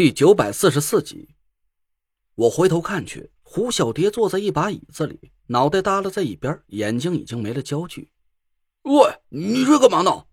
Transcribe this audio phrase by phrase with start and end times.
[0.00, 1.28] 第九百四十四集，
[2.34, 8.10] 我回头看去，胡小蝶坐在一把椅子里，脑袋耷拉在一边，眼睛已经没了焦距。
[8.84, 10.24] 喂，你这干嘛呢？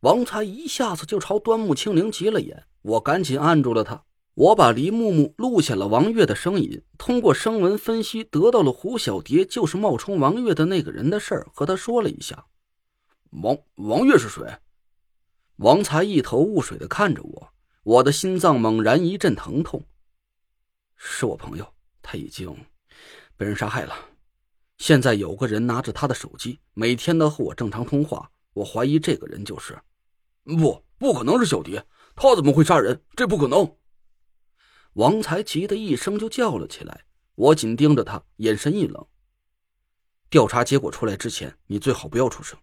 [0.00, 4.04] 王才一下子就朝端木清灵急了眼，我赶紧按住了他。
[4.32, 12.46] 我把黎木木录下了王月的声音，通过声纹分析得到了胡小蝶就是冒充王月的那个人的事儿，和他说了一下。
[13.32, 14.42] 王王月是谁？
[15.56, 17.51] 王才一头雾水的看着我。
[17.84, 19.84] 我的心脏猛然一阵疼痛。
[20.94, 22.54] 是我朋友，他已经
[23.36, 23.94] 被人杀害了。
[24.78, 28.30] 现在有个人拿着他的手机，每天都和我正常通话。
[28.52, 29.76] 我怀疑这个人就是……
[30.44, 31.84] 不，不可能是小蝶，
[32.14, 33.02] 他怎么会杀人？
[33.16, 33.76] 这不可能！
[34.92, 37.04] 王才急得一声就叫了起来。
[37.34, 39.04] 我紧盯着他，眼神一冷。
[40.30, 42.56] 调查结果出来之前，你最好不要出声。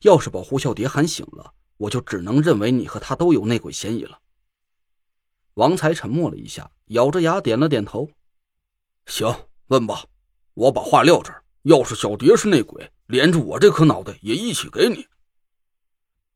[0.00, 4.20] 要是把胡小蝶喊醒了，我就只能认为你和他都有内鬼嫌疑了。
[5.58, 8.08] 王才沉默了一下，咬着牙点了点头。
[9.06, 10.04] 行，问吧。
[10.54, 11.44] 我把话撂这儿。
[11.62, 15.08] 要是小蝶是内鬼，连着我这颗脑袋也一起给你。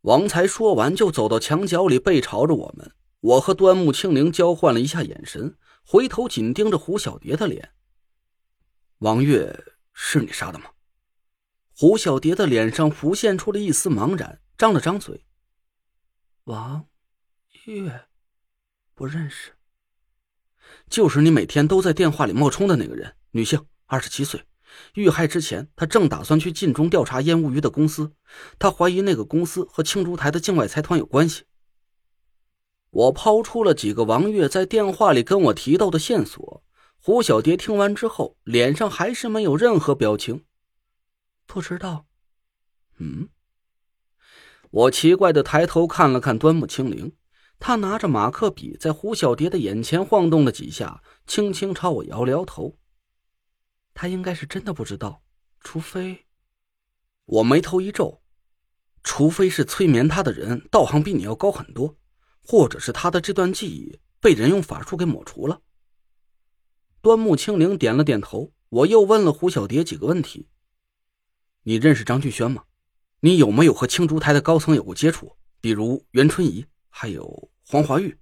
[0.01, 2.93] 王才说完，就走到墙角里，背朝着我们。
[3.21, 7.71] 我和端木清灵交换了一下眼神，回头紧盯着胡小蝶的脸。
[8.99, 9.57] 王月
[9.93, 10.65] 是你杀的吗？
[11.77, 15.25] 胡小蝶的脸上浮现出了一丝茫然，张了张嘴。
[16.43, 16.89] 王
[17.67, 18.09] 月。
[18.95, 19.53] 不认识，
[20.89, 24.45] 就是你每天都在电话里冒充的那个人，女性，二十七岁。
[24.95, 28.13] 遇害之前，她正打算去晋中调查烟雾鱼的公司，
[28.59, 31.45] 她怀疑那个公司和青竹台的境外财团有关系。
[32.91, 36.63] 我抛出了几个王月在电话里跟我提到的线索。
[36.99, 40.45] 胡小蝶听完之后，脸上还是没有任何表情。
[41.47, 42.07] 不知道。
[42.99, 43.29] 嗯。
[44.71, 47.13] 我奇怪的抬头看了看端木清灵。
[47.65, 52.77] 他拿着马克笔在胡小蝶的眼前晃动了几下，轻轻朝我摇了摇头。
[53.95, 55.23] 他应该是真的不知道，
[55.61, 56.27] 除非……
[57.25, 58.21] 我眉头一皱，
[59.05, 61.97] 除非是催眠他的人道行比你要高很多，
[62.45, 65.61] 或者是他的这段记忆被人用法术给抹除了。
[67.01, 68.53] 端木清灵点了点头。
[68.71, 70.49] 我又问了胡小蝶几个问题：
[71.63, 72.65] 你认识张俊轩吗？
[73.21, 75.37] 你有没有和青竹台的高层有过接触？
[75.61, 77.52] 比如袁春怡，还有……
[77.65, 78.19] 黄华玉，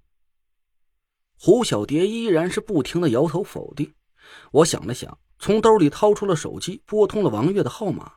[1.37, 3.93] 胡小蝶依然是不停的摇头否定。
[4.51, 8.13] 我想了想，从兜里掏出了手机，拨通了王月的号码。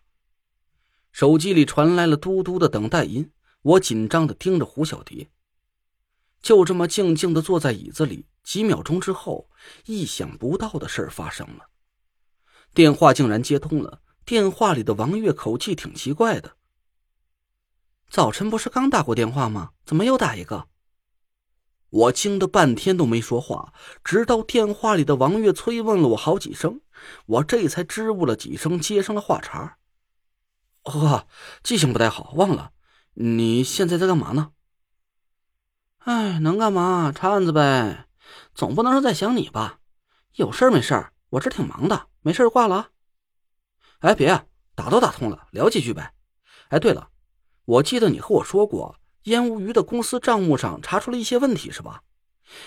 [1.13, 3.33] 手机里传来了嘟嘟的等待音。
[3.63, 5.31] 我紧张的盯着胡小蝶，
[6.43, 8.27] 就这么静静的坐在椅子里。
[8.43, 9.49] 几秒钟之后，
[9.87, 11.71] 意想不到的事发生了，
[12.75, 14.03] 电话竟然接通了。
[14.27, 16.59] 电话里的王月口气挺奇怪的
[18.11, 19.71] ：“早晨不是刚打过电话吗？
[19.87, 20.69] 怎么又打一个？”
[21.95, 23.73] 我惊得半天都没说话，
[24.03, 26.81] 直到电话里的王月催问了我好几声，
[27.27, 29.79] 我这才支吾了几声，接上了话茬。
[30.83, 31.29] 呵，
[31.63, 32.73] 记性不太好，忘了。
[33.13, 34.51] 你现在在干嘛呢？
[35.99, 37.13] 哎，能干嘛？
[37.15, 38.07] 查案子呗，
[38.57, 39.79] 总不能是在想你吧？
[40.35, 42.89] 有事没事我这挺忙的，没事挂了啊。
[44.01, 46.13] 哎，别啊，打都打通了，聊几句呗。
[46.71, 47.11] 哎，对了，
[47.65, 48.97] 我记得你和我说过。
[49.25, 52.03] 烟雾鱼的公司账目上查出了一些问题，是吧？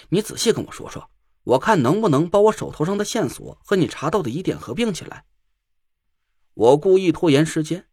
[0.09, 1.09] 你仔细跟我说说，
[1.43, 5.25] 我看能不能把我手头上的线索和你查到的疑点合并起来。
[6.55, 7.85] 我故意拖延时间，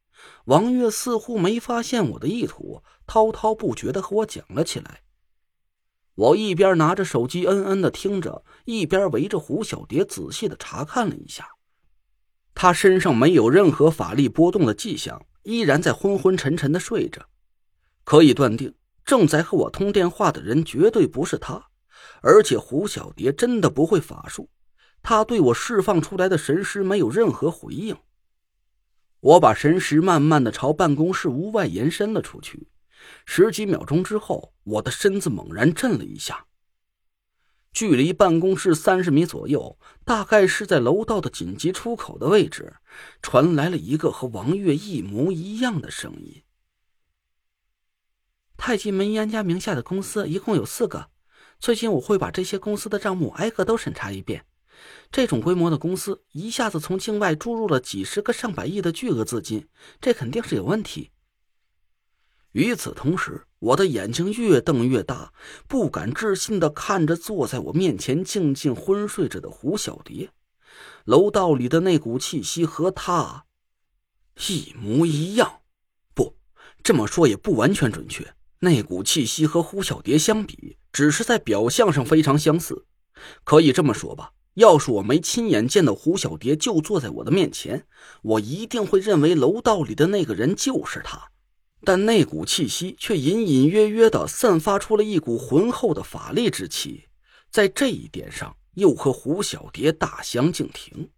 [0.46, 5.02] 王月似乎没发现我的意图，滔滔不绝的和我讲了起来。
[6.14, 11.48] 我一边拿着手机嗯嗯的听着，一边围着胡小蝶仔细的查看了一下。
[12.54, 17.28] 他身上没有任何法力波动的迹象，依然在昏昏沉沉的睡着。
[18.04, 21.66] 可以断定，正在和我通电话的人绝对不是他，
[22.22, 24.48] 而且胡小蝶真的不会法术，
[25.02, 27.96] 他对我释放出来的神识没有任何回应。
[29.20, 32.68] 我把神识慢慢的朝办公室屋外延伸了出去，
[33.24, 36.46] 十几秒钟之后，我的身子猛然震了一下。
[37.72, 42.74] 距离办公室三十米左右，大概是在楼道的紧急出口的位置，
[43.20, 46.43] 传来了一个和王月一模一样的声音。
[48.56, 51.10] 太极门严家名下的公司一共有四个，
[51.58, 54.44] 最近我会把这些公司的账目挨个都审查一遍。
[55.10, 59.68] 这种规模的公司一下子从境外注入了几十个上百亿的巨额资金，
[60.00, 61.10] 这肯定是有问题。
[62.52, 65.32] 与此同时，我的眼睛越瞪越大，
[65.66, 70.30] 不敢置信的看着坐在我面前静静昏睡着的胡小蝶。
[71.04, 73.46] 楼道里的那股气息和他
[74.48, 75.60] 一模一样，
[76.14, 76.36] 不
[76.82, 78.34] 这么说也不完全准确。
[78.64, 82.86] 那股气息和胡小蝶相比，只是在表象上非常相似。
[83.44, 87.86] 可以这么说吧，要是我没亲眼见到胡小蝶就坐在我的面前，
[88.22, 91.30] 我一定会认为楼道里的那个人就是他。
[91.84, 97.04] 但那股气息却隐隐约约的散发出了一股浑厚的法力之气，
[97.50, 101.10] 在这一点上又和胡小蝶大相径庭。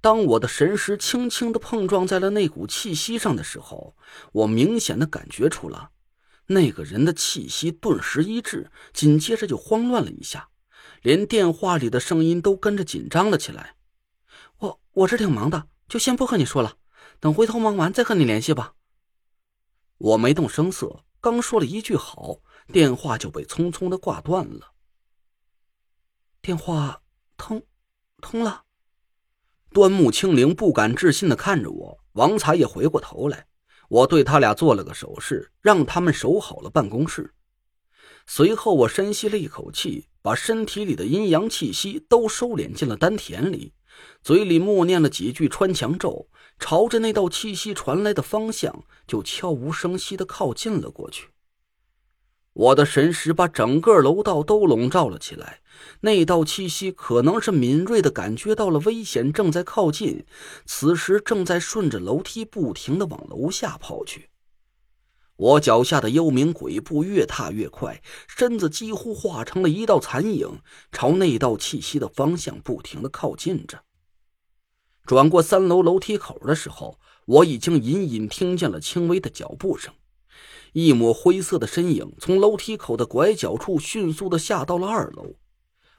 [0.00, 3.96] 当我的神识轻轻的碰撞在了那股气息上的时候，
[4.32, 5.90] 我明显的感觉出了
[6.48, 10.48] 那个人的气息顿时一滞，紧接着就慌乱了一下，
[11.02, 13.76] 连电话里的声音都跟着紧张了起来。
[14.58, 16.76] 我我这挺忙的，就先不和你说了，
[17.20, 18.74] 等回头忙完再和你联系吧。
[19.98, 22.38] 我没动声色，刚说了一句好，
[22.72, 24.72] 电话就被匆匆的挂断了。
[26.40, 27.02] 电话
[27.36, 27.62] 通，
[28.22, 28.64] 通了。
[29.70, 33.46] 端木清灵不敢置信的看着我，王才也回过头来，
[33.88, 37.34] 我对他俩做了个手势，让他们守好了办公室。
[38.26, 43.72] 随后，我深吸了一口气，把身体里的阴阳气息都收敛进了丹田里，
[44.22, 46.28] 嘴里默念了几句穿墙咒。
[46.58, 51.28] 朝着那道气息传来的方向，就悄无声息的靠近了过去。
[52.58, 55.60] 我的神识把整个楼道都笼罩了起来，
[56.00, 60.26] 那道气息可能是敏锐的感觉到了危险正在靠近，
[60.66, 64.30] 此时正在顺着楼梯不停的往楼下跑去。
[65.36, 70.58] 我脚下的幽冥鬼步越踏越快，身子几乎化成了一道残影，
[70.90, 73.84] 朝那道气息的方向不停的靠近着。
[75.06, 79.94] 转过三楼楼梯口的时候，我已经隐隐听见了轻微的脚步声，
[80.72, 85.36] 一抹灰色的身影从楼梯口的拐角处迅速的下到了二楼。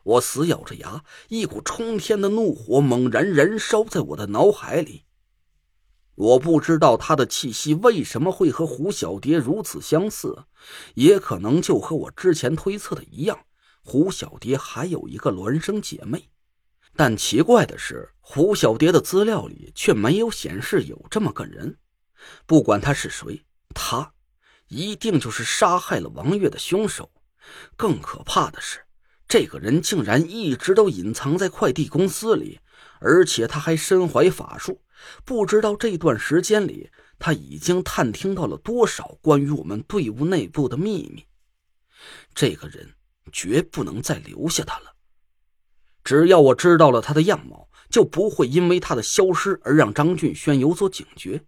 [0.03, 5.03] 我死咬着牙，一股冲天的怒火猛然燃烧在我的脑海里。
[6.15, 10.45] 我不知道他的气息为什么会和胡小蝶如此相似，
[10.95, 13.45] 也可能就和我之前推测的一样，
[13.83, 16.29] 胡小蝶还有一个孪生姐妹。
[16.95, 21.77] 但奇怪的是，胡小蝶的资料里却没有显示有这么个人。
[22.45, 24.11] 不管他是谁，他
[24.69, 27.11] 一定就是杀害了王月的凶手。
[27.75, 28.79] 更可怕的是，
[29.27, 32.59] 这个人竟然一直都隐藏在快递公司里，
[32.99, 34.81] 而且他还身怀法术。
[35.25, 41.25] 不知道这段时间里，他已经探听到了多少关于我们队伍内部的秘密。
[42.33, 42.93] 这个人
[43.31, 44.95] 绝不能再留下他了。
[46.03, 51.43] 只要我知道了他的样貌，就不会因为他的消失而让张俊轩有所警觉。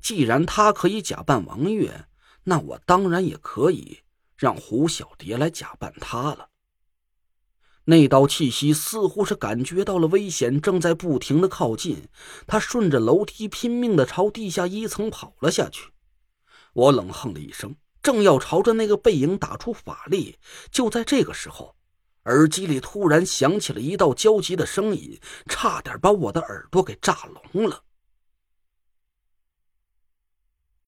[0.00, 2.06] 既然他可以假扮王月，
[2.48, 3.98] 那我当然也可以
[4.34, 6.48] 让胡小蝶来假扮他了。
[7.84, 12.08] 那道气息似乎是感觉到了危险，正在不停的靠近。
[12.46, 15.90] 他顺着楼梯拼命的朝地下一层跑了下去。
[16.72, 20.38] 我冷哼了一声，正要朝着那个背影打出法力，
[20.70, 21.76] 就在这个时候。
[22.24, 27.84] 耳机里突然响起了一道焦急的声音，差点把我的耳朵给炸聋了。